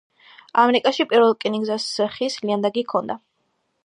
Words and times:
...ამერიკაში 0.61 1.05
პირველ 1.11 1.33
რკინიგზას 1.35 1.85
ხის 2.17 2.39
ლიანდაგი 2.47 2.85
ჰქონდა... 2.87 3.19